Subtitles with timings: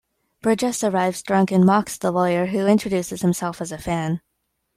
[0.41, 4.19] Burgess arrives drunk and mocks the lawyer, who introduces himself as a fan.